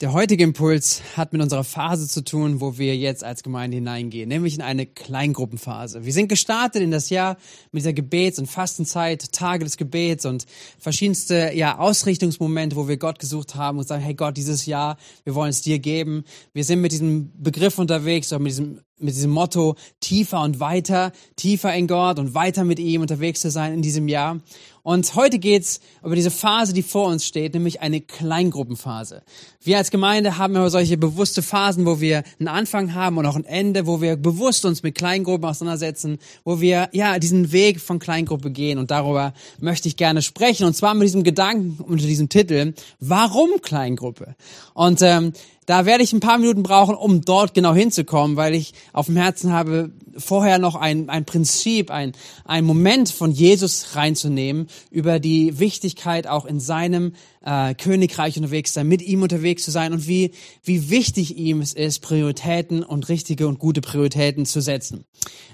[0.00, 4.28] Der heutige Impuls hat mit unserer Phase zu tun, wo wir jetzt als Gemeinde hineingehen,
[4.28, 6.04] nämlich in eine Kleingruppenphase.
[6.04, 7.36] Wir sind gestartet in das Jahr
[7.72, 10.46] mit dieser Gebets- und Fastenzeit, Tage des Gebets und
[10.78, 15.34] verschiedenste ja, Ausrichtungsmomente, wo wir Gott gesucht haben und sagen, hey Gott, dieses Jahr, wir
[15.34, 16.22] wollen es dir geben.
[16.52, 21.12] Wir sind mit diesem Begriff unterwegs, oder mit diesem mit diesem Motto tiefer und weiter,
[21.36, 24.40] tiefer in Gott und weiter mit ihm unterwegs zu sein in diesem Jahr.
[24.88, 29.22] Und heute geht's über diese Phase, die vor uns steht, nämlich eine Kleingruppenphase.
[29.62, 33.36] Wir als Gemeinde haben immer solche bewusste Phasen, wo wir einen Anfang haben und auch
[33.36, 37.98] ein Ende, wo wir bewusst uns mit Kleingruppen auseinandersetzen, wo wir ja diesen Weg von
[37.98, 38.78] Kleingruppe gehen.
[38.78, 40.64] Und darüber möchte ich gerne sprechen.
[40.64, 44.36] Und zwar mit diesem Gedanken unter diesem Titel: Warum Kleingruppe?
[44.72, 45.34] Und ähm,
[45.68, 49.16] da werde ich ein paar Minuten brauchen, um dort genau hinzukommen, weil ich auf dem
[49.16, 52.12] Herzen habe, vorher noch ein, ein Prinzip, ein,
[52.46, 57.12] ein Moment von Jesus reinzunehmen über die Wichtigkeit auch in seinem
[57.48, 61.72] äh, Königreich unterwegs sein, mit ihm unterwegs zu sein und wie, wie wichtig ihm es
[61.72, 65.06] ist, Prioritäten und richtige und gute Prioritäten zu setzen.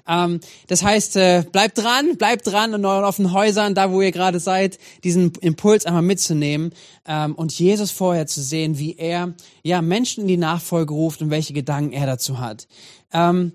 [0.09, 4.11] Ähm, das heißt, äh, bleibt dran, bleibt dran in euren offenen Häusern, da wo ihr
[4.11, 6.73] gerade seid, diesen Impuls einmal mitzunehmen
[7.07, 11.31] ähm, und Jesus vorher zu sehen, wie er ja Menschen in die Nachfolge ruft und
[11.31, 12.67] welche Gedanken er dazu hat.
[13.13, 13.53] Ähm,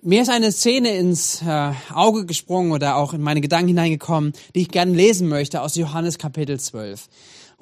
[0.00, 4.62] mir ist eine Szene ins äh, Auge gesprungen oder auch in meine Gedanken hineingekommen, die
[4.62, 7.08] ich gerne lesen möchte aus Johannes Kapitel 12.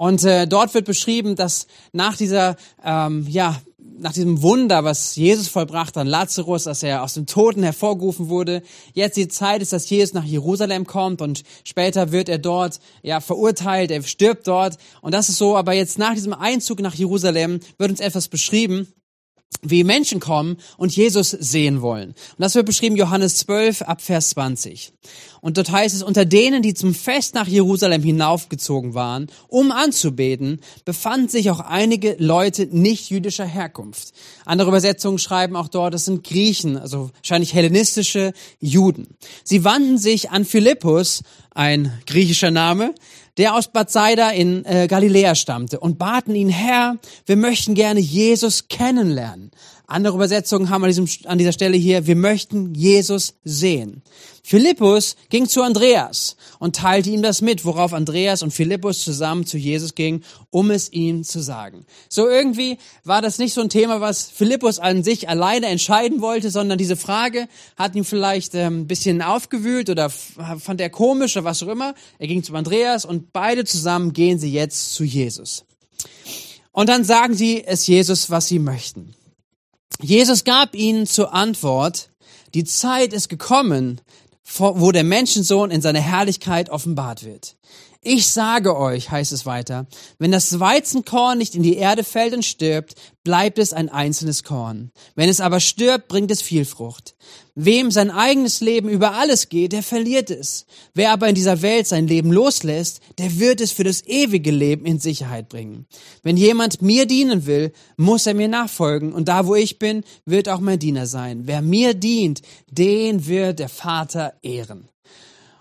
[0.01, 3.61] Und äh, dort wird beschrieben, dass nach dieser, ähm, ja,
[3.99, 8.63] nach diesem Wunder, was Jesus vollbracht an Lazarus, dass er aus dem Toten hervorgerufen wurde,
[8.95, 13.21] jetzt die Zeit ist, dass Jesus nach Jerusalem kommt und später wird er dort ja
[13.21, 14.79] verurteilt, er stirbt dort.
[15.03, 18.89] Und das ist so, aber jetzt nach diesem Einzug nach Jerusalem wird uns etwas beschrieben,
[19.63, 22.11] wie Menschen kommen und Jesus sehen wollen.
[22.11, 24.93] Und das wird beschrieben Johannes 12 ab Vers 20.
[25.43, 30.61] Und dort heißt es, unter denen, die zum Fest nach Jerusalem hinaufgezogen waren, um anzubeten,
[30.85, 34.13] befanden sich auch einige Leute nicht jüdischer Herkunft.
[34.45, 39.09] Andere Übersetzungen schreiben auch dort, das sind Griechen, also wahrscheinlich hellenistische Juden.
[39.45, 41.23] Sie wandten sich an Philippus,
[41.53, 42.95] ein griechischer Name,
[43.39, 46.97] der aus Bethsaida in äh, Galiläa stammte, und baten ihn, Herr,
[47.27, 49.51] wir möchten gerne Jesus kennenlernen.
[49.91, 54.03] Andere Übersetzungen haben an, diesem, an dieser Stelle hier, wir möchten Jesus sehen.
[54.45, 59.59] Philippus ging zu Andreas und teilte ihm das mit, worauf Andreas und Philippus zusammen zu
[59.59, 61.87] Jesus gingen, um es ihm zu sagen.
[62.09, 66.51] So irgendwie war das nicht so ein Thema, was Philippus an sich alleine entscheiden wollte,
[66.51, 71.45] sondern diese Frage hat ihn vielleicht ähm, ein bisschen aufgewühlt oder fand er komisch oder
[71.45, 71.97] was auch immer.
[72.21, 75.65] Er ging zu Andreas und beide zusammen gehen sie jetzt zu Jesus.
[76.71, 79.15] Und dann sagen sie es Jesus, was sie möchten.
[80.01, 82.11] Jesus gab ihnen zur Antwort,
[82.55, 84.01] die Zeit ist gekommen,
[84.57, 87.57] wo der Menschensohn in seiner Herrlichkeit offenbart wird.
[88.03, 89.87] Ich sage euch, heißt es weiter,
[90.19, 92.95] wenn das Weizenkorn nicht in die Erde fällt und stirbt,
[93.25, 94.91] bleibt es ein einzelnes Korn.
[95.17, 97.15] Wenn es aber stirbt, bringt es viel Frucht.
[97.55, 100.65] Wem sein eigenes Leben über alles geht, der verliert es.
[100.95, 104.87] Wer aber in dieser Welt sein Leben loslässt, der wird es für das ewige Leben
[104.87, 105.85] in Sicherheit bringen.
[106.23, 110.49] Wenn jemand mir dienen will, muss er mir nachfolgen, und da wo ich bin, wird
[110.49, 111.43] auch mein Diener sein.
[111.45, 112.41] Wer mir dient,
[112.71, 114.89] den wird der Vater ehren.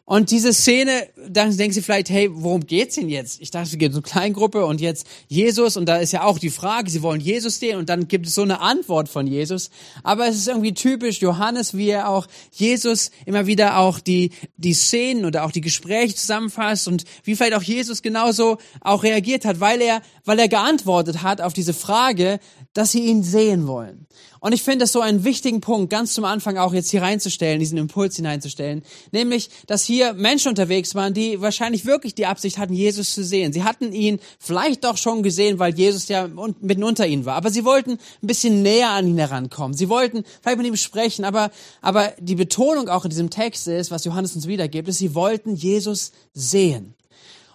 [0.09, 3.39] Und diese Szene, dann denken Sie vielleicht, hey, worum geht's denn jetzt?
[3.41, 6.49] Ich dachte, es geht um Kleingruppe und jetzt Jesus und da ist ja auch die
[6.49, 9.69] Frage, Sie wollen Jesus sehen und dann gibt es so eine Antwort von Jesus.
[10.01, 14.73] Aber es ist irgendwie typisch Johannes, wie er auch Jesus immer wieder auch die, die
[14.73, 19.59] Szenen oder auch die Gespräche zusammenfasst und wie vielleicht auch Jesus genauso auch reagiert hat,
[19.59, 22.39] weil er, weil er geantwortet hat auf diese Frage,
[22.73, 24.07] dass sie ihn sehen wollen.
[24.39, 27.59] Und ich finde es so einen wichtigen Punkt, ganz zum Anfang auch jetzt hier reinzustellen,
[27.59, 32.73] diesen Impuls hineinzustellen, nämlich, dass hier Menschen unterwegs waren, die wahrscheinlich wirklich die Absicht hatten,
[32.73, 33.51] Jesus zu sehen.
[33.53, 36.29] Sie hatten ihn vielleicht doch schon gesehen, weil Jesus ja
[36.61, 39.75] mitten unter ihnen war, aber sie wollten ein bisschen näher an ihn herankommen.
[39.75, 41.51] Sie wollten vielleicht mit ihm sprechen, aber,
[41.81, 45.56] aber die Betonung auch in diesem Text ist, was Johannes uns wiedergibt, ist, sie wollten
[45.56, 46.95] Jesus sehen.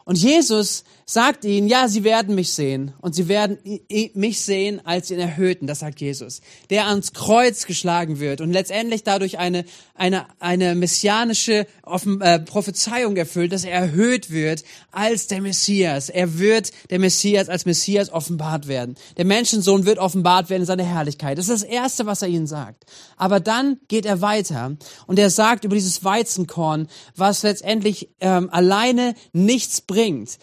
[0.04, 3.58] Und Jesus sagt ihnen, ja, sie werden mich sehen und sie werden
[4.14, 6.40] mich sehen als den Erhöhten, das sagt Jesus,
[6.70, 9.64] der ans Kreuz geschlagen wird und letztendlich dadurch eine,
[9.94, 16.08] eine, eine messianische Offen, äh, Prophezeiung erfüllt, dass er erhöht wird als der Messias.
[16.08, 18.96] Er wird der Messias als Messias offenbart werden.
[19.16, 21.38] Der Menschensohn wird offenbart werden in seiner Herrlichkeit.
[21.38, 22.84] Das ist das Erste, was er ihnen sagt.
[23.16, 24.76] Aber dann geht er weiter
[25.06, 30.38] und er sagt über dieses Weizenkorn, was letztendlich ähm, alleine nichts bringt,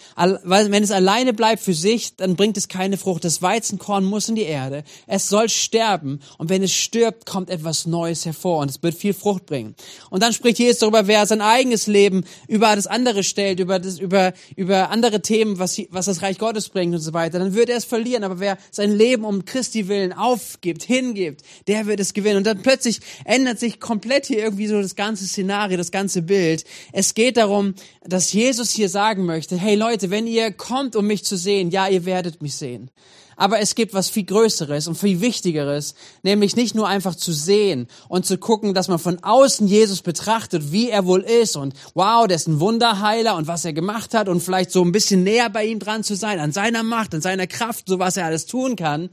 [0.51, 3.23] weil wenn es alleine bleibt für sich, dann bringt es keine Frucht.
[3.23, 4.83] Das Weizenkorn muss in die Erde.
[5.07, 6.19] Es soll sterben.
[6.37, 9.75] Und wenn es stirbt, kommt etwas Neues hervor und es wird viel Frucht bringen.
[10.09, 13.97] Und dann spricht Jesus darüber, wer sein eigenes Leben über das andere stellt, über das,
[13.97, 17.39] über, über andere Themen, was, was das Reich Gottes bringt und so weiter.
[17.39, 18.25] Dann wird er es verlieren.
[18.25, 22.39] Aber wer sein Leben um Christi willen aufgibt, hingibt, der wird es gewinnen.
[22.39, 26.65] Und dann plötzlich ändert sich komplett hier irgendwie so das ganze Szenario, das ganze Bild.
[26.91, 31.23] Es geht darum, dass Jesus hier sagen möchte, hey Leute, wenn ihr kommt, um mich
[31.23, 32.89] zu sehen, ja, ihr werdet mich sehen.
[33.37, 37.87] Aber es gibt was viel Größeres und viel Wichtigeres, nämlich nicht nur einfach zu sehen
[38.07, 42.27] und zu gucken, dass man von außen Jesus betrachtet, wie er wohl ist und wow,
[42.27, 45.49] der ist ein Wunderheiler und was er gemacht hat und vielleicht so ein bisschen näher
[45.49, 48.45] bei ihm dran zu sein, an seiner Macht, an seiner Kraft, so was er alles
[48.45, 49.09] tun kann,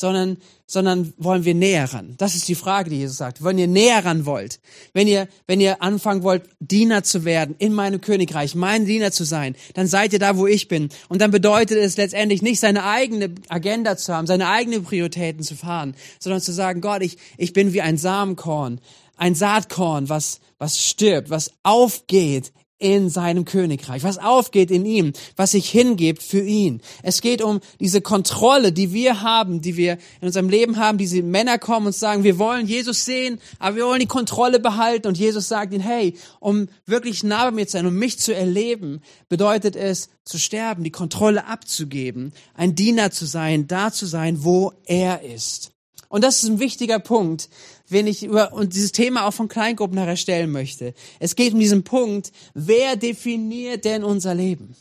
[0.00, 2.14] sondern, sondern wollen wir näher ran?
[2.16, 3.44] Das ist die Frage, die Jesus sagt.
[3.44, 4.60] Wenn ihr näher ran wollt,
[4.94, 9.24] wenn ihr, wenn ihr anfangen wollt, Diener zu werden in meinem Königreich, mein Diener zu
[9.24, 10.88] sein, dann seid ihr da, wo ich bin.
[11.10, 15.54] Und dann bedeutet es letztendlich nicht seine eigene Agenda zu haben, seine eigenen Prioritäten zu
[15.54, 18.80] fahren, sondern zu sagen, Gott, ich, ich bin wie ein Samenkorn,
[19.18, 25.52] ein Saatkorn, was, was stirbt, was aufgeht in seinem Königreich, was aufgeht in ihm, was
[25.52, 26.80] sich hingibt für ihn.
[27.02, 30.98] Es geht um diese Kontrolle, die wir haben, die wir in unserem Leben haben.
[30.98, 35.08] Diese Männer kommen und sagen, wir wollen Jesus sehen, aber wir wollen die Kontrolle behalten.
[35.08, 38.34] Und Jesus sagt ihnen, hey, um wirklich nah bei mir zu sein, um mich zu
[38.34, 44.42] erleben, bedeutet es zu sterben, die Kontrolle abzugeben, ein Diener zu sein, da zu sein,
[44.42, 45.72] wo er ist.
[46.10, 47.48] Und das ist ein wichtiger Punkt,
[47.88, 50.92] wenn ich über und dieses Thema auch von Kleingruppen herstellen möchte.
[51.20, 54.74] Es geht um diesen Punkt, wer definiert denn unser Leben?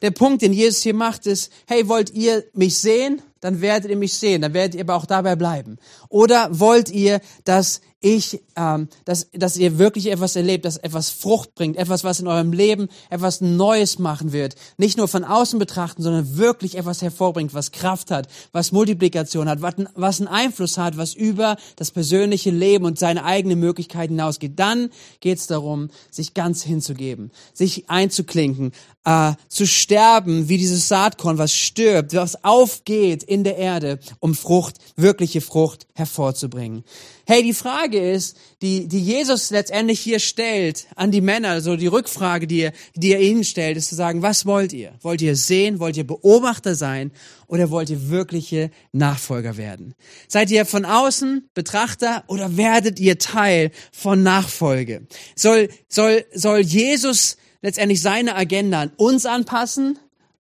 [0.00, 3.20] Der Punkt, den Jesus hier macht, ist, hey, wollt ihr mich sehen?
[3.40, 5.76] Dann werdet ihr mich sehen, dann werdet ihr aber auch dabei bleiben.
[6.08, 11.54] Oder wollt ihr, dass ich, ähm, dass, dass ihr wirklich etwas erlebt, dass etwas Frucht
[11.54, 14.54] bringt, etwas, was in eurem Leben etwas Neues machen wird.
[14.76, 19.62] Nicht nur von außen betrachten, sondern wirklich etwas hervorbringt, was Kraft hat, was Multiplikation hat,
[19.62, 24.58] was, was einen Einfluss hat, was über das persönliche Leben und seine eigenen Möglichkeiten hinausgeht.
[24.58, 24.90] Dann
[25.20, 28.72] geht es darum, sich ganz hinzugeben, sich einzuklinken,
[29.04, 34.76] äh, zu sterben, wie dieses Saatkorn, was stirbt, was aufgeht in der Erde, um Frucht,
[34.96, 36.84] wirkliche Frucht hervorzubringen.
[37.26, 41.86] Hey, die Frage ist, die, die Jesus letztendlich hier stellt an die Männer, also die
[41.86, 44.92] Rückfrage, die er, die er ihnen stellt, ist zu sagen, was wollt ihr?
[45.00, 45.80] Wollt ihr sehen?
[45.80, 47.12] Wollt ihr Beobachter sein?
[47.46, 49.94] Oder wollt ihr wirkliche Nachfolger werden?
[50.28, 55.06] Seid ihr von außen Betrachter oder werdet ihr Teil von Nachfolge?
[55.34, 59.98] Soll, soll, soll Jesus letztendlich seine Agenda an uns anpassen?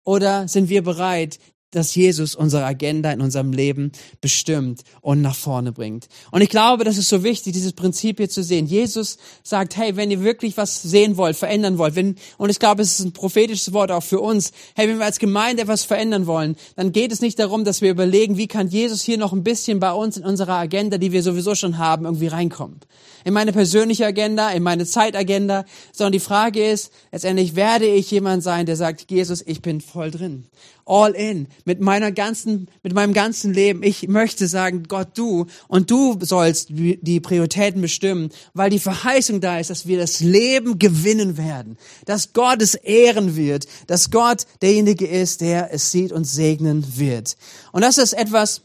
[0.05, 1.39] Oder sind wir bereit,
[1.75, 6.09] dass Jesus unsere Agenda in unserem Leben bestimmt und nach vorne bringt.
[6.31, 8.67] Und ich glaube, das ist so wichtig, dieses Prinzip hier zu sehen.
[8.67, 12.82] Jesus sagt, hey, wenn ihr wirklich was sehen wollt, verändern wollt, wenn, und ich glaube,
[12.82, 16.26] es ist ein prophetisches Wort auch für uns, hey, wenn wir als Gemeinde etwas verändern
[16.26, 19.44] wollen, dann geht es nicht darum, dass wir überlegen, wie kann Jesus hier noch ein
[19.44, 22.81] bisschen bei uns in unserer Agenda, die wir sowieso schon haben, irgendwie reinkommen.
[23.25, 28.43] In meine persönliche Agenda, in meine Zeitagenda, sondern die Frage ist, letztendlich werde ich jemand
[28.43, 30.44] sein, der sagt, Jesus, ich bin voll drin.
[30.87, 33.82] All in, mit meiner ganzen, mit meinem ganzen Leben.
[33.82, 35.47] Ich möchte sagen, Gott, du.
[35.67, 40.79] Und du sollst die Prioritäten bestimmen, weil die Verheißung da ist, dass wir das Leben
[40.79, 46.25] gewinnen werden, dass Gott es ehren wird, dass Gott derjenige ist, der es sieht und
[46.25, 47.37] segnen wird.
[47.73, 48.61] Und das ist etwas,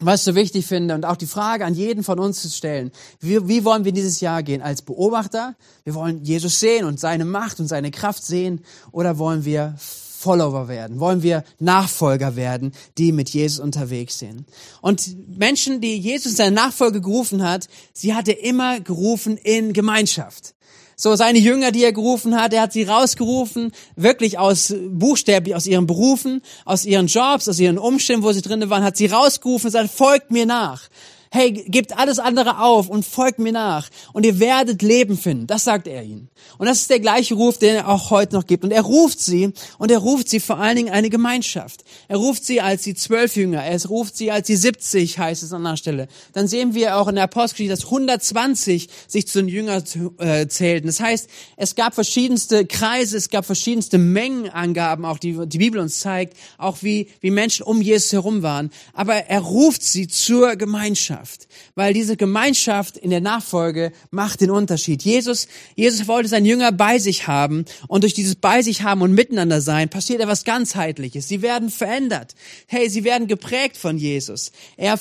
[0.00, 2.90] was ich so wichtig finde und auch die Frage an jeden von uns zu stellen,
[3.20, 4.62] wie, wie wollen wir dieses Jahr gehen?
[4.62, 5.54] Als Beobachter?
[5.84, 8.62] Wir wollen Jesus sehen und seine Macht und seine Kraft sehen
[8.92, 9.76] oder wollen wir
[10.20, 11.00] Follower werden?
[11.00, 14.44] Wollen wir Nachfolger werden, die mit Jesus unterwegs sind?
[14.82, 20.54] Und Menschen, die Jesus in seine Nachfolge gerufen hat, sie hatte immer gerufen in Gemeinschaft.
[21.02, 25.66] So seine Jünger, die er gerufen hat, er hat sie rausgerufen, wirklich aus buchstäblich aus
[25.66, 29.68] ihren Berufen, aus ihren Jobs, aus ihren Umständen, wo sie drinnen waren, hat sie rausgerufen
[29.68, 30.90] und sagt, folgt mir nach
[31.32, 35.46] hey, gebt alles andere auf und folgt mir nach und ihr werdet Leben finden.
[35.46, 36.28] Das sagt er ihnen.
[36.58, 38.64] Und das ist der gleiche Ruf, den er auch heute noch gibt.
[38.64, 41.84] Und er ruft sie und er ruft sie vor allen Dingen eine Gemeinschaft.
[42.08, 45.52] Er ruft sie als die zwölf Jünger, er ruft sie als die 70, heißt es
[45.52, 46.08] an der Stelle.
[46.32, 49.84] Dann sehen wir auch in der Apostelgeschichte, dass 120 sich zu den Jüngern
[50.18, 50.88] äh, zählten.
[50.88, 56.00] Das heißt, es gab verschiedenste Kreise, es gab verschiedenste Mengenangaben, auch die die Bibel uns
[56.00, 58.70] zeigt, auch wie, wie Menschen um Jesus herum waren.
[58.94, 61.19] Aber er ruft sie zur Gemeinschaft.
[61.20, 65.02] Gemeinschaft, weil diese Gemeinschaft in der Nachfolge macht den Unterschied.
[65.02, 69.12] Jesus, Jesus wollte seinen Jünger bei sich haben und durch dieses bei sich haben und
[69.12, 71.28] miteinander sein passiert etwas ganzheitliches.
[71.28, 72.34] Sie werden verändert.
[72.66, 74.52] Hey, sie werden geprägt von Jesus.
[74.76, 74.98] Er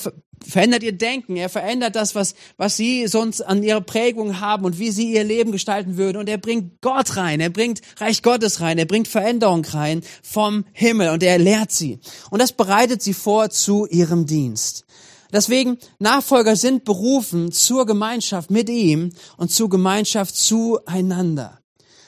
[0.48, 4.80] verändert ihr Denken, er verändert das, was, was sie sonst an ihrer Prägung haben und
[4.80, 6.18] wie sie ihr Leben gestalten würden.
[6.18, 10.66] Und er bringt Gott rein, er bringt Reich Gottes rein, er bringt Veränderung rein vom
[10.72, 12.00] Himmel und er lehrt sie.
[12.30, 14.86] Und das bereitet sie vor zu ihrem Dienst.
[15.32, 21.60] Deswegen, Nachfolger sind berufen zur Gemeinschaft mit ihm und zur Gemeinschaft zueinander.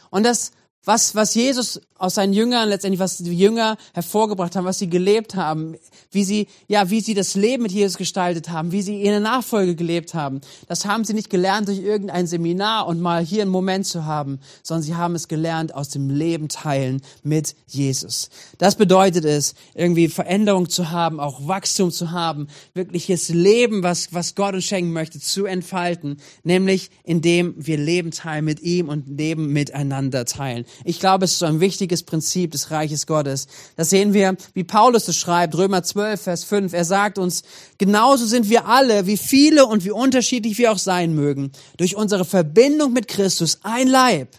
[0.10, 0.52] Und das,
[0.84, 5.36] was, was Jesus aus seinen Jüngern, letztendlich was die Jünger hervorgebracht haben, was sie gelebt
[5.36, 5.76] haben,
[6.10, 9.76] wie sie, ja, wie sie das Leben mit Jesus gestaltet haben, wie sie ihre Nachfolge
[9.76, 10.42] gelebt haben.
[10.68, 14.40] Das haben sie nicht gelernt durch irgendein Seminar und mal hier einen Moment zu haben,
[14.64, 18.30] sondern sie haben es gelernt aus dem Leben teilen mit Jesus.
[18.58, 24.34] Das bedeutet es, irgendwie Veränderung zu haben, auch Wachstum zu haben, wirkliches Leben, was, was
[24.34, 29.54] Gott uns schenken möchte, zu entfalten, nämlich indem wir Leben teilen mit ihm und Leben
[29.54, 30.66] miteinander teilen.
[30.84, 33.48] Ich glaube, es ist so ein wichtiges Prinzip des Reiches Gottes.
[33.76, 36.74] Das sehen wir, wie Paulus es schreibt, Römer 12, Vers 5.
[36.74, 37.44] Er sagt uns,
[37.78, 42.26] genauso sind wir alle, wie viele und wie unterschiedlich wir auch sein mögen, durch unsere
[42.26, 44.30] Verbindung mit Christus ein Leib.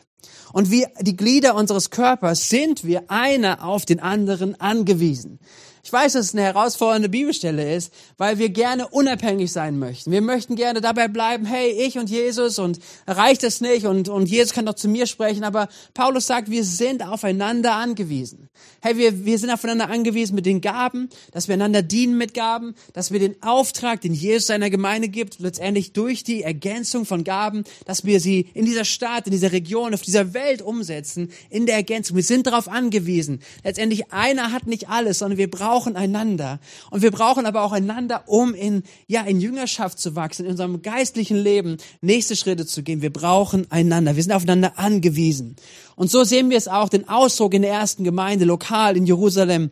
[0.52, 5.38] Und wie die Glieder unseres Körpers sind wir einer auf den anderen angewiesen.
[5.84, 10.12] Ich weiß, dass es eine herausfordernde Bibelstelle ist, weil wir gerne unabhängig sein möchten.
[10.12, 14.26] Wir möchten gerne dabei bleiben, hey, ich und Jesus und reicht es nicht und, und
[14.26, 15.42] Jesus kann doch zu mir sprechen.
[15.42, 18.48] Aber Paulus sagt, wir sind aufeinander angewiesen.
[18.80, 22.76] Hey, wir, wir sind aufeinander angewiesen mit den Gaben, dass wir einander dienen mit Gaben,
[22.92, 27.64] dass wir den Auftrag, den Jesus seiner Gemeinde gibt, letztendlich durch die Ergänzung von Gaben,
[27.86, 31.74] dass wir sie in dieser Stadt, in dieser Region, auf dieser Welt umsetzen, in der
[31.74, 32.14] Ergänzung.
[32.14, 33.40] Wir sind darauf angewiesen.
[33.64, 36.60] Letztendlich einer hat nicht alles, sondern wir brauchen brauchen einander.
[36.90, 40.82] Und wir brauchen aber auch einander, um in, ja, in Jüngerschaft zu wachsen, in unserem
[40.82, 43.00] geistlichen Leben nächste Schritte zu gehen.
[43.00, 44.14] Wir brauchen einander.
[44.14, 45.56] Wir sind aufeinander angewiesen.
[45.96, 49.70] Und so sehen wir es auch, den Ausdruck in der ersten Gemeinde, lokal in Jerusalem.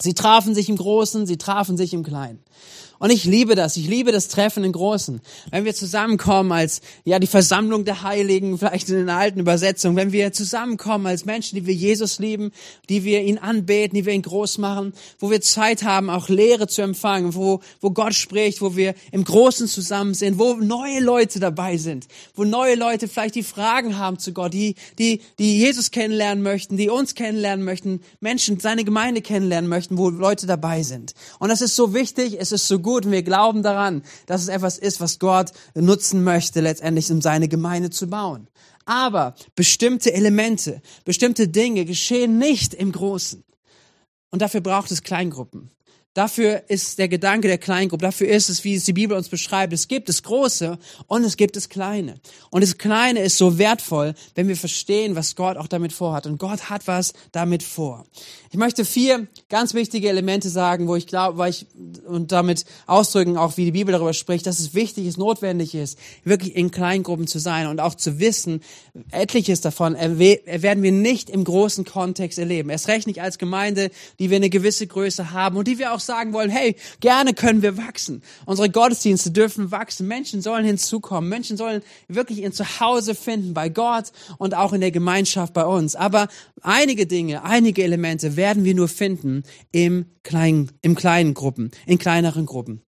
[0.00, 2.40] Sie trafen sich im Großen, sie trafen sich im Kleinen.
[3.02, 3.76] Und ich liebe das.
[3.76, 5.20] Ich liebe das Treffen in Großen.
[5.50, 10.12] Wenn wir zusammenkommen als, ja, die Versammlung der Heiligen, vielleicht in der alten Übersetzung, wenn
[10.12, 12.52] wir zusammenkommen als Menschen, die wir Jesus lieben,
[12.88, 16.68] die wir ihn anbeten, die wir ihn groß machen, wo wir Zeit haben, auch Lehre
[16.68, 21.40] zu empfangen, wo, wo Gott spricht, wo wir im Großen zusammen sind, wo neue Leute
[21.40, 22.06] dabei sind,
[22.36, 26.76] wo neue Leute vielleicht die Fragen haben zu Gott, die, die, die Jesus kennenlernen möchten,
[26.76, 31.14] die uns kennenlernen möchten, Menschen, seine Gemeinde kennenlernen möchten, wo Leute dabei sind.
[31.40, 34.42] Und das ist so wichtig, es ist so gut, gut und wir glauben daran, dass
[34.42, 38.48] es etwas ist, was Gott nutzen möchte, letztendlich, um seine Gemeinde zu bauen.
[38.84, 43.44] Aber bestimmte Elemente, bestimmte Dinge geschehen nicht im Großen.
[44.30, 45.70] Und dafür braucht es Kleingruppen.
[46.14, 49.72] Dafür ist der Gedanke der Kleingruppe, dafür ist es, wie es die Bibel uns beschreibt.
[49.72, 52.20] Es gibt das Große und es gibt das Kleine.
[52.50, 56.26] Und das Kleine ist so wertvoll, wenn wir verstehen, was Gott auch damit vorhat.
[56.26, 58.04] Und Gott hat was damit vor.
[58.50, 61.66] Ich möchte vier ganz wichtige Elemente sagen, wo ich glaube, weil ich
[62.06, 65.98] und damit ausdrücken, auch wie die Bibel darüber spricht, dass es wichtig ist, notwendig ist,
[66.24, 68.60] wirklich in Kleingruppen zu sein und auch zu wissen,
[69.12, 72.68] etliches davon werden wir nicht im großen Kontext erleben.
[72.68, 76.01] Erst recht nicht als Gemeinde, die wir eine gewisse Größe haben und die wir auch
[76.02, 78.22] sagen wollen, hey, gerne können wir wachsen.
[78.46, 80.06] Unsere Gottesdienste dürfen wachsen.
[80.06, 81.28] Menschen sollen hinzukommen.
[81.28, 85.96] Menschen sollen wirklich ihr Zuhause finden bei Gott und auch in der Gemeinschaft bei uns.
[85.96, 86.28] Aber
[86.60, 89.42] einige Dinge, einige Elemente werden wir nur finden
[89.72, 92.82] im kleinen, im kleinen Gruppen, in kleineren Gruppen.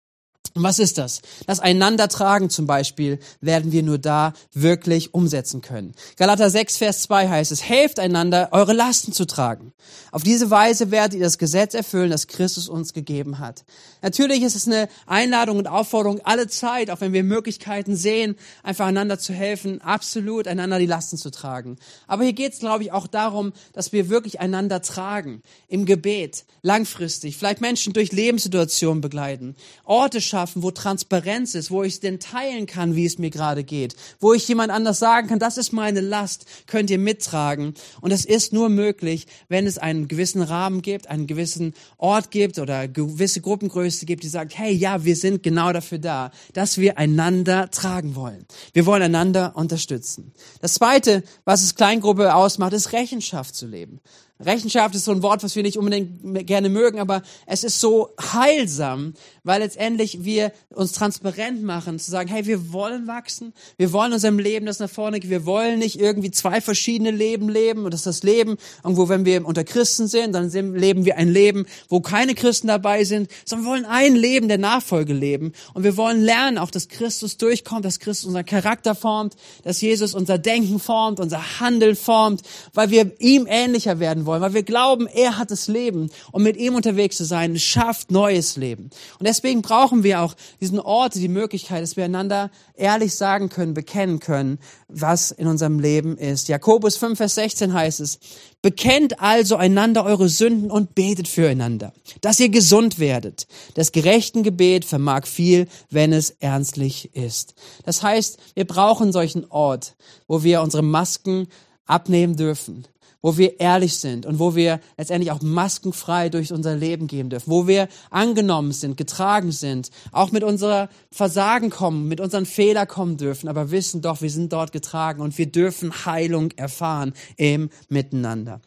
[0.56, 1.22] Und was ist das?
[1.48, 5.94] Das Einandertragen zum Beispiel werden wir nur da wirklich umsetzen können.
[6.16, 9.74] Galater 6, Vers 2 heißt es, helft einander, eure Lasten zu tragen.
[10.12, 13.66] Auf diese Weise werdet ihr das Gesetz erfüllen, das Christus uns gegeben hat.
[14.04, 18.86] Natürlich ist es eine Einladung und Aufforderung alle Zeit, auch wenn wir Möglichkeiten sehen, einfach
[18.86, 21.78] einander zu helfen, absolut einander die Lasten zu tragen.
[22.06, 25.42] Aber hier geht es, glaube ich, auch darum, dass wir wirklich einander tragen.
[25.68, 31.84] Im Gebet, langfristig, vielleicht Menschen durch Lebenssituationen begleiten, Orte schaffen, schaffen, wo Transparenz ist, wo
[31.84, 35.30] ich es denn teilen kann, wie es mir gerade geht, wo ich jemand anders sagen
[35.30, 37.76] kann, das ist meine Last, könnt ihr mittragen.
[38.02, 42.60] Und das ist nur möglich, wenn es einen gewissen Rahmen gibt, einen gewissen Ort gibt
[42.60, 46.98] oder gewisse Gruppengröße gibt, die sagt, hey, ja, wir sind genau dafür da, dass wir
[46.98, 48.46] einander tragen wollen.
[48.74, 50.34] Wir wollen einander unterstützen.
[50.60, 54.02] Das zweite, was es Kleingruppe ausmacht, ist Rechenschaft zu leben.
[54.40, 58.10] Rechenschaft ist so ein Wort, was wir nicht unbedingt gerne mögen, aber es ist so
[58.20, 59.14] heilsam,
[59.44, 64.40] weil letztendlich wir uns transparent machen, zu sagen, hey, wir wollen wachsen, wir wollen unserem
[64.40, 68.02] Leben das nach vorne gehen, wir wollen nicht irgendwie zwei verschiedene Leben leben und das
[68.02, 72.02] ist das Leben irgendwo, wenn wir unter Christen sind, dann leben wir ein Leben, wo
[72.02, 75.54] keine Christen dabei sind, sondern wir wollen ein Leben der Nachfolge leben.
[75.74, 80.16] Und wir wollen lernen, auch dass Christus durchkommt, dass Christus unser Charakter formt, dass Jesus
[80.16, 82.42] unser Denken formt, unser Handeln formt,
[82.74, 86.44] weil wir ihm ähnlicher werden werden wollen, weil wir glauben, er hat das Leben und
[86.44, 88.90] mit ihm unterwegs zu sein, schafft neues Leben.
[89.20, 93.74] Und deswegen brauchen wir auch diesen Ort, die Möglichkeit, dass wir einander ehrlich sagen können,
[93.74, 96.48] bekennen können, was in unserem Leben ist.
[96.48, 98.20] Jakobus 5, Vers 16 heißt es,
[98.62, 103.48] bekennt also einander eure Sünden und betet füreinander, dass ihr gesund werdet.
[103.74, 107.56] Das gerechten Gebet vermag viel, wenn es ernstlich ist.
[107.86, 109.96] Das heißt, wir brauchen solchen Ort,
[110.28, 111.48] wo wir unsere Masken
[111.86, 112.88] abnehmen dürfen,
[113.24, 117.50] wo wir ehrlich sind und wo wir letztendlich auch maskenfrei durch unser Leben gehen dürfen,
[117.50, 123.18] wo wir angenommen sind, getragen sind, auch mit unserer Versagen kommen, mit unseren Fehlern kommen
[123.18, 128.62] dürfen, aber wissen doch, wir sind dort getragen und wir dürfen Heilung erfahren im Miteinander.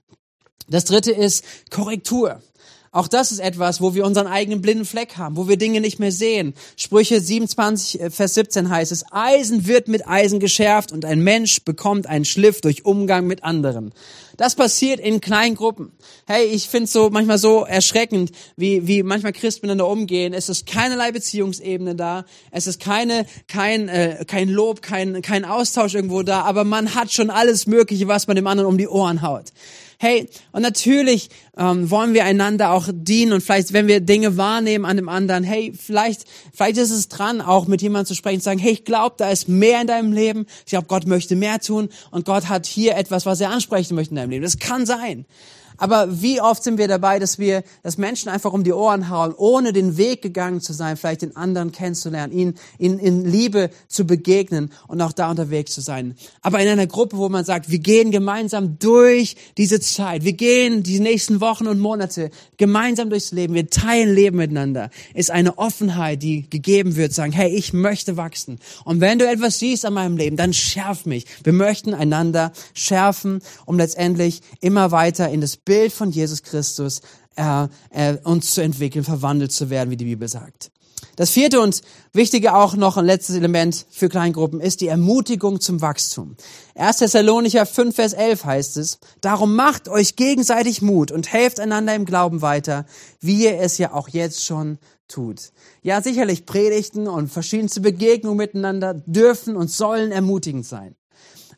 [0.68, 2.40] Das dritte ist Korrektur.
[2.97, 5.99] Auch das ist etwas, wo wir unseren eigenen blinden Fleck haben, wo wir Dinge nicht
[5.99, 6.55] mehr sehen.
[6.76, 11.62] Sprüche 27, äh, Vers 17 heißt es, Eisen wird mit Eisen geschärft und ein Mensch
[11.62, 13.93] bekommt einen Schliff durch Umgang mit anderen.
[14.38, 15.93] Das passiert in kleinen Gruppen.
[16.26, 20.33] Hey, ich finde so manchmal so erschreckend, wie, wie manchmal Christen miteinander umgehen.
[20.33, 22.25] Es ist keinerlei Beziehungsebene da.
[22.50, 26.43] Es ist keine, kein, äh, kein Lob, kein, kein Austausch irgendwo da.
[26.43, 29.53] Aber man hat schon alles Mögliche, was man dem anderen um die Ohren haut.
[29.99, 34.85] Hey, und natürlich ähm, wollen wir einander auch dienen und vielleicht, wenn wir Dinge wahrnehmen
[34.85, 38.45] an dem anderen, hey, vielleicht, vielleicht ist es dran, auch mit jemandem zu sprechen, zu
[38.45, 40.47] sagen, hey, ich glaube, da ist mehr in deinem Leben.
[40.61, 44.11] Ich glaube, Gott möchte mehr tun und Gott hat hier etwas, was er ansprechen möchte
[44.11, 44.45] in deinem Leben.
[44.45, 45.25] Das kann sein.
[45.78, 49.35] Aber wie oft sind wir dabei, dass wir, dass Menschen einfach um die Ohren hauen,
[49.37, 54.06] ohne den Weg gegangen zu sein, vielleicht den anderen kennenzulernen, ihnen in, in Liebe zu
[54.06, 56.16] begegnen und auch da unterwegs zu sein.
[56.42, 60.83] Aber in einer Gruppe, wo man sagt, wir gehen gemeinsam durch diese Zeit, wir gehen
[60.83, 66.23] die nächsten Wochen und Monate gemeinsam durchs Leben, wir teilen Leben miteinander, ist eine Offenheit,
[66.23, 68.59] die gegeben wird, sagen, hey, ich möchte wachsen.
[68.85, 71.26] Und wenn du etwas siehst an meinem Leben, dann schärf mich.
[71.45, 77.02] Wir möchten einander schärfen, um letztendlich immer weiter in das Bild von Jesus Christus
[77.37, 80.70] äh, äh, uns zu entwickeln, verwandelt zu werden, wie die Bibel sagt.
[81.16, 81.82] Das vierte und
[82.12, 86.37] wichtige auch noch ein letztes Element für Kleingruppen ist die Ermutigung zum Wachstum.
[86.75, 86.99] 1.
[86.99, 92.04] Thessalonicher 5, Vers 11 heißt es, darum macht euch gegenseitig Mut und helft einander im
[92.04, 92.87] Glauben weiter,
[93.20, 95.52] wie ihr es ja auch jetzt schon tut.
[95.82, 100.96] Ja, sicherlich Predigten und verschiedenste Begegnungen miteinander dürfen und sollen ermutigend sein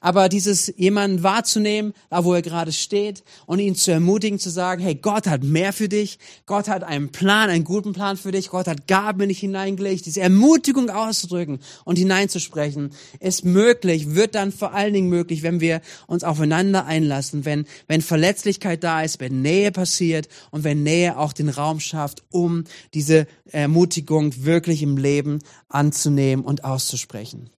[0.00, 4.82] aber dieses jemanden wahrzunehmen, da wo er gerade steht und ihn zu ermutigen, zu sagen,
[4.82, 8.50] hey, Gott hat mehr für dich, Gott hat einen Plan, einen guten Plan für dich,
[8.50, 12.90] Gott hat Gaben in dich hineingelegt, diese Ermutigung auszudrücken und hineinzusprechen,
[13.20, 18.02] ist möglich, wird dann vor allen Dingen möglich, wenn wir uns aufeinander einlassen, wenn, wenn
[18.02, 23.26] Verletzlichkeit da ist, wenn Nähe passiert und wenn Nähe auch den Raum schafft, um diese
[23.46, 27.50] Ermutigung wirklich im Leben anzunehmen und auszusprechen.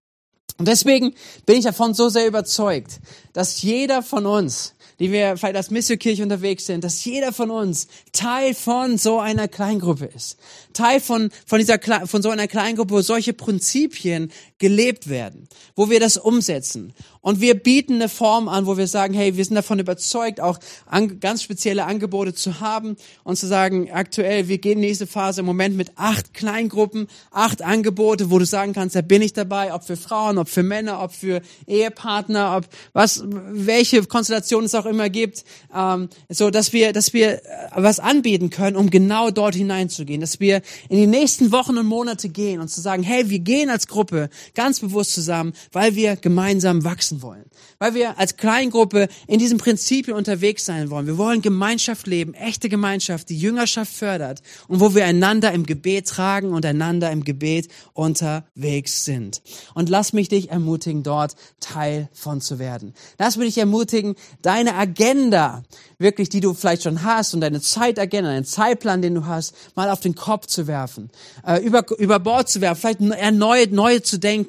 [0.61, 1.14] Und deswegen
[1.46, 3.01] bin ich davon so sehr überzeugt,
[3.33, 7.88] dass jeder von uns, die wir vielleicht als Missionkirche unterwegs sind, dass jeder von uns
[8.12, 10.37] Teil von so einer Kleingruppe ist.
[10.75, 15.99] Teil von, von dieser, von so einer Kleingruppe, wo solche Prinzipien gelebt werden, wo wir
[15.99, 16.92] das umsetzen.
[17.23, 20.59] Und wir bieten eine Form an, wo wir sagen, hey, wir sind davon überzeugt, auch
[20.87, 25.46] an, ganz spezielle Angebote zu haben und zu sagen, aktuell, wir gehen nächste Phase im
[25.46, 29.85] Moment mit acht Kleingruppen, acht Angebote, wo du sagen kannst, da bin ich dabei, ob
[29.85, 35.09] für Frauen, ob für Männer, ob für Ehepartner, ob was, welche Konstellation es auch immer
[35.09, 35.44] gibt,
[35.75, 37.40] ähm, so dass wir, dass wir äh,
[37.77, 42.29] was anbieten können, um genau dort hineinzugehen, dass wir in die nächsten Wochen und Monate
[42.29, 46.85] gehen und zu sagen, hey, wir gehen als Gruppe ganz bewusst zusammen, weil wir gemeinsam
[46.85, 47.45] wachsen wollen,
[47.79, 51.07] weil wir als Kleingruppe in diesem Prinzipien unterwegs sein wollen.
[51.07, 56.09] Wir wollen Gemeinschaft leben, echte Gemeinschaft, die Jüngerschaft fördert und wo wir einander im Gebet
[56.09, 59.43] tragen und einander im Gebet unterwegs sind.
[59.75, 62.95] Und lass mich dich ermutigen, dort Teil von zu werden.
[63.19, 65.63] Lass mich dich ermutigen, deine Agenda,
[65.99, 69.91] wirklich, die du vielleicht schon hast und deine Zeitagenda, deinen Zeitplan, den du hast, mal
[69.91, 71.11] auf den Kopf zu werfen,
[71.47, 74.39] äh, über, über Bord zu werfen, vielleicht erneut neu zu denken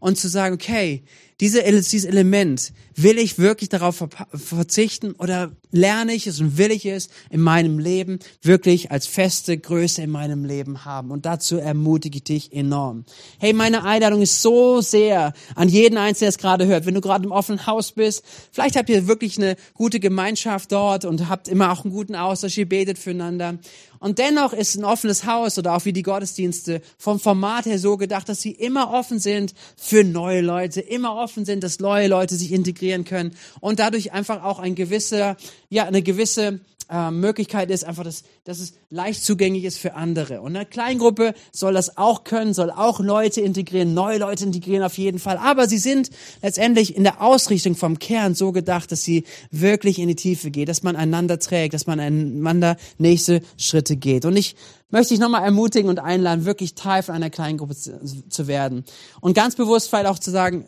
[0.00, 1.02] und zu sagen, okay,
[1.40, 6.84] diese, dieses Element, will ich wirklich darauf verzichten oder lerne ich es und will ich
[6.84, 11.12] es in meinem Leben wirklich als feste Größe in meinem Leben haben?
[11.12, 13.04] Und dazu ermutige ich dich enorm.
[13.38, 16.86] Hey, meine Einladung ist so sehr an jeden Einzelnen, der es gerade hört.
[16.86, 21.04] Wenn du gerade im offenen Haus bist, vielleicht habt ihr wirklich eine gute Gemeinschaft dort
[21.04, 23.58] und habt immer auch einen guten Austausch, ihr betet füreinander.
[24.00, 27.96] Und dennoch ist ein offenes Haus oder auch wie die Gottesdienste vom Format her so
[27.96, 32.34] gedacht, dass sie immer offen sind für neue Leute, immer offen sind, dass neue Leute
[32.34, 35.36] sich integrieren können und dadurch einfach auch ein gewisser,
[35.68, 36.60] ja, eine gewisse
[36.90, 40.40] äh, Möglichkeit ist einfach, dass, dass es leicht zugänglich ist für andere.
[40.40, 44.96] Und eine Kleingruppe soll das auch können, soll auch Leute integrieren, neue Leute integrieren auf
[44.96, 45.36] jeden Fall.
[45.36, 46.10] Aber sie sind
[46.40, 50.68] letztendlich in der Ausrichtung vom Kern so gedacht, dass sie wirklich in die Tiefe geht,
[50.68, 54.24] dass man einander trägt, dass man einander nächste Schritte geht.
[54.24, 54.56] Und ich
[54.90, 58.84] möchte ich nochmal ermutigen und einladen, wirklich Teil von einer Kleingruppe zu, zu, werden.
[59.20, 60.66] Und ganz bewusst vielleicht auch zu sagen,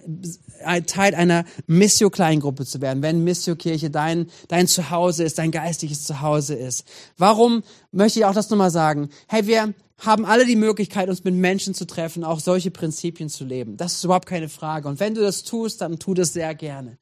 [0.87, 6.85] Teil einer Missio-Kleingruppe zu werden, wenn Missio-Kirche dein, dein Zuhause ist, dein geistliches Zuhause ist.
[7.17, 9.09] Warum möchte ich auch das nochmal sagen?
[9.27, 13.45] Hey, wir haben alle die Möglichkeit, uns mit Menschen zu treffen, auch solche Prinzipien zu
[13.45, 13.77] leben.
[13.77, 14.89] Das ist überhaupt keine Frage.
[14.89, 16.99] Und wenn du das tust, dann tu das sehr gerne.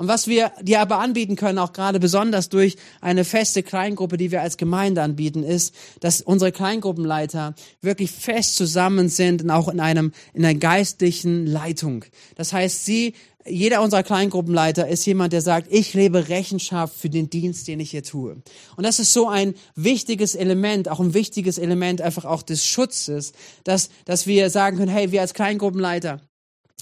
[0.00, 4.30] Und was wir dir aber anbieten können, auch gerade besonders durch eine feste Kleingruppe, die
[4.30, 9.78] wir als Gemeinde anbieten, ist, dass unsere Kleingruppenleiter wirklich fest zusammen sind und auch in
[9.78, 12.06] einem, in einer geistlichen Leitung.
[12.34, 13.12] Das heißt, sie
[13.46, 17.90] jeder unserer Kleingruppenleiter ist jemand, der sagt, ich lebe Rechenschaft für den Dienst, den ich
[17.90, 18.40] hier tue.
[18.76, 23.32] Und das ist so ein wichtiges Element, auch ein wichtiges Element einfach auch des Schutzes,
[23.64, 26.22] dass, dass wir sagen können, hey, wir als Kleingruppenleiter,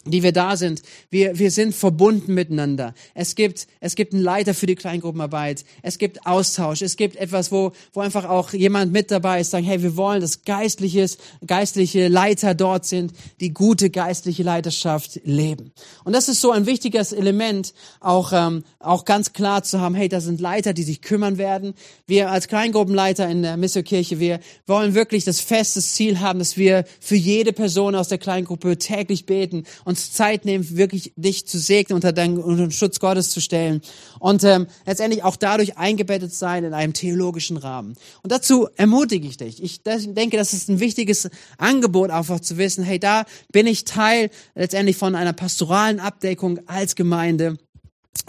[0.04, 0.82] die wir da sind.
[1.10, 2.94] Wir, wir sind verbunden miteinander.
[3.14, 5.64] Es gibt, es gibt einen Leiter für die Kleingruppenarbeit.
[5.82, 6.82] Es gibt Austausch.
[6.82, 10.20] Es gibt etwas, wo, wo einfach auch jemand mit dabei ist, sagen, hey, wir wollen,
[10.20, 15.72] dass geistliches, geistliche Leiter dort sind, die gute geistliche Leiterschaft leben.
[16.04, 20.08] Und das ist so ein wichtiges Element, auch, ähm, auch ganz klar zu haben, hey,
[20.08, 21.74] da sind Leiter, die sich kümmern werden.
[22.06, 26.84] Wir als Kleingruppenleiter in der Missionkirche, wir wollen wirklich das festes Ziel haben, dass wir
[27.00, 31.94] für jede Person aus der Kleingruppe täglich beten uns Zeit nehmen, wirklich dich zu segnen,
[31.94, 33.80] unter den, unter den Schutz Gottes zu stellen
[34.20, 37.94] und ähm, letztendlich auch dadurch eingebettet sein in einem theologischen Rahmen.
[38.22, 39.62] Und dazu ermutige ich dich.
[39.62, 44.28] Ich denke, das ist ein wichtiges Angebot, einfach zu wissen, hey, da bin ich Teil
[44.54, 47.56] letztendlich von einer pastoralen Abdeckung als Gemeinde.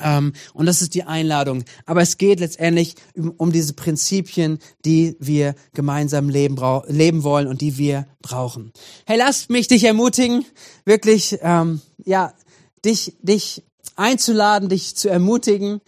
[0.01, 1.63] Ähm, und das ist die Einladung.
[1.85, 7.61] Aber es geht letztendlich um, um diese Prinzipien, die wir gemeinsam leben, leben wollen und
[7.61, 8.71] die wir brauchen.
[9.05, 10.45] Hey, lass mich dich ermutigen,
[10.85, 12.33] wirklich, ähm, ja,
[12.85, 13.63] dich, dich
[13.95, 15.81] einzuladen, dich zu ermutigen,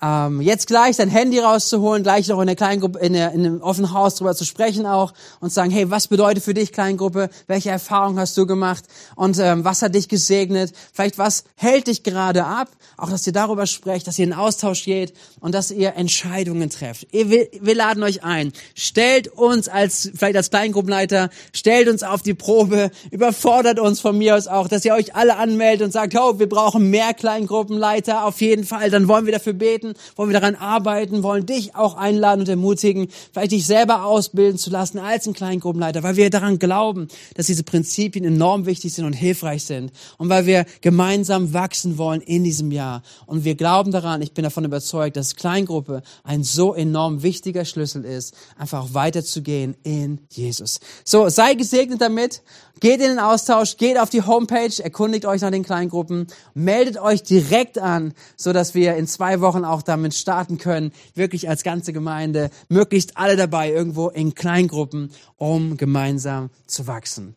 [0.00, 3.60] ähm, jetzt gleich dein Handy rauszuholen, gleich noch in der Kleingruppe, in, der, in einem
[3.60, 7.30] offenen Haus drüber zu sprechen auch und sagen, hey, was bedeutet für dich Kleingruppe?
[7.48, 8.84] Welche Erfahrungen hast du gemacht?
[9.16, 10.72] Und ähm, was hat dich gesegnet?
[10.92, 12.68] Vielleicht was hält dich gerade ab?
[12.96, 17.08] Auch, dass ihr darüber sprecht, dass ihr in Austausch geht und dass ihr Entscheidungen trefft.
[17.10, 18.52] Wir, wir laden euch ein.
[18.74, 24.36] Stellt uns als, vielleicht als Kleingruppenleiter, stellt uns auf die Probe, überfordert uns von mir
[24.36, 28.40] aus auch, dass ihr euch alle anmeldet und sagt, oh, wir brauchen mehr Kleingruppenleiter auf
[28.40, 31.96] jeden Fall, dann wollen wir dafür beten beten, wollen wir daran arbeiten, wollen dich auch
[31.96, 36.58] einladen und ermutigen, vielleicht dich selber ausbilden zu lassen als ein Kleingruppenleiter, weil wir daran
[36.58, 41.98] glauben, dass diese Prinzipien enorm wichtig sind und hilfreich sind und weil wir gemeinsam wachsen
[41.98, 43.02] wollen in diesem Jahr.
[43.26, 48.04] Und wir glauben daran, ich bin davon überzeugt, dass Kleingruppe ein so enorm wichtiger Schlüssel
[48.04, 50.80] ist, einfach weiterzugehen in Jesus.
[51.04, 52.42] So, sei gesegnet damit.
[52.80, 57.24] Geht in den Austausch, geht auf die Homepage, erkundigt euch nach den Kleingruppen, meldet euch
[57.24, 61.92] direkt an, so dass wir in zwei Wochen auch damit starten können, wirklich als ganze
[61.92, 67.34] Gemeinde, möglichst alle dabei irgendwo in Kleingruppen, um gemeinsam zu wachsen.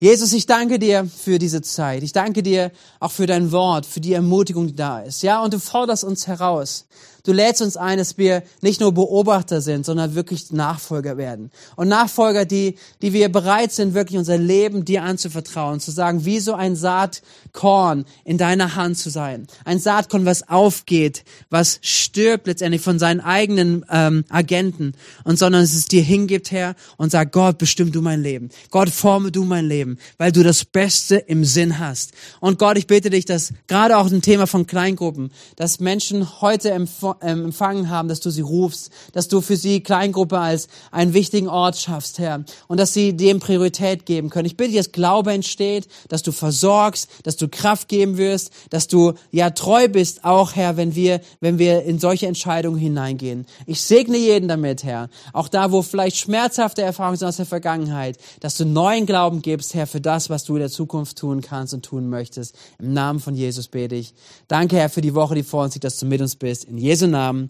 [0.00, 2.04] Jesus, ich danke dir für diese Zeit.
[2.04, 2.70] Ich danke dir
[3.00, 5.24] auch für dein Wort, für die Ermutigung, die da ist.
[5.24, 6.86] Ja, und du forderst uns heraus.
[7.24, 11.50] Du lädst uns ein, dass wir nicht nur Beobachter sind, sondern wirklich Nachfolger werden.
[11.76, 16.40] Und Nachfolger, die, die wir bereit sind, wirklich unser Leben dir anzuvertrauen, zu sagen, wie
[16.40, 19.46] so ein Saatkorn in deiner Hand zu sein.
[19.64, 24.92] Ein Saatkorn, was aufgeht, was stirbt letztendlich von seinen eigenen ähm, Agenten.
[25.24, 28.50] Und sondern es dir hingibt, Herr, und sagt, Gott, bestimm du mein Leben.
[28.70, 32.12] Gott, forme du mein Leben, weil du das Beste im Sinn hast.
[32.40, 36.70] Und Gott, ich bitte dich, dass gerade auch ein Thema von Kleingruppen, dass Menschen heute
[36.70, 41.48] empfangen, empfangen haben, dass du sie rufst, dass du für sie Kleingruppe als einen wichtigen
[41.48, 44.46] Ort schaffst, Herr, und dass sie dem Priorität geben können.
[44.46, 49.14] Ich bitte dass Glaube entsteht, dass du versorgst, dass du Kraft geben wirst, dass du
[49.30, 53.46] ja treu bist, auch Herr, wenn wir, wenn wir in solche Entscheidungen hineingehen.
[53.66, 58.18] Ich segne jeden damit, Herr, auch da, wo vielleicht schmerzhafte Erfahrungen sind aus der Vergangenheit,
[58.40, 61.74] dass du neuen Glauben gibst, Herr, für das, was du in der Zukunft tun kannst
[61.74, 62.54] und tun möchtest.
[62.78, 64.14] Im Namen von Jesus bete ich.
[64.46, 66.64] Danke, Herr, für die Woche, die vor uns liegt, dass du mit uns bist.
[66.64, 67.46] In Jesu Namen.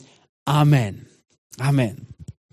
[0.47, 1.07] Amen.
[1.59, 2.18] Amen.